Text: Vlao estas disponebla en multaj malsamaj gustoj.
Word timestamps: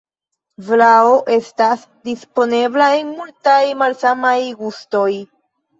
Vlao 0.69 1.11
estas 1.35 1.85
disponebla 2.11 2.89
en 3.03 3.15
multaj 3.21 3.63
malsamaj 3.85 4.37
gustoj. 4.67 5.11